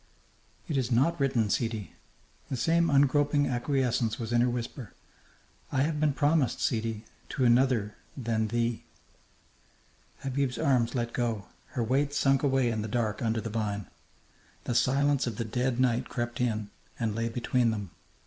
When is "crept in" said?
16.09-16.71